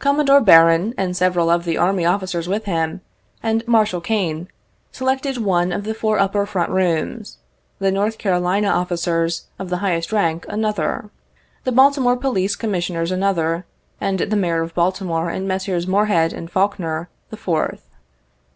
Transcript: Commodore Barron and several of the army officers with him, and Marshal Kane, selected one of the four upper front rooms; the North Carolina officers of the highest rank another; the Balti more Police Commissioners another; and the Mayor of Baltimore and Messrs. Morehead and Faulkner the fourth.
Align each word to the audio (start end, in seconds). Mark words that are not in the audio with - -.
Commodore 0.00 0.40
Barron 0.40 0.92
and 0.98 1.16
several 1.16 1.48
of 1.50 1.64
the 1.64 1.78
army 1.78 2.04
officers 2.04 2.48
with 2.48 2.64
him, 2.64 3.00
and 3.44 3.62
Marshal 3.68 4.00
Kane, 4.00 4.48
selected 4.90 5.36
one 5.38 5.70
of 5.70 5.84
the 5.84 5.94
four 5.94 6.18
upper 6.18 6.44
front 6.46 6.72
rooms; 6.72 7.38
the 7.78 7.92
North 7.92 8.18
Carolina 8.18 8.66
officers 8.70 9.46
of 9.56 9.70
the 9.70 9.76
highest 9.76 10.10
rank 10.10 10.44
another; 10.48 11.10
the 11.62 11.70
Balti 11.70 11.98
more 12.02 12.16
Police 12.16 12.56
Commissioners 12.56 13.12
another; 13.12 13.66
and 14.00 14.18
the 14.18 14.34
Mayor 14.34 14.62
of 14.62 14.74
Baltimore 14.74 15.30
and 15.30 15.46
Messrs. 15.46 15.86
Morehead 15.86 16.32
and 16.32 16.50
Faulkner 16.50 17.08
the 17.30 17.36
fourth. 17.36 17.88